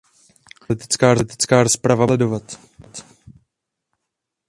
[1.21, 2.59] Politická rozprava bude následovat.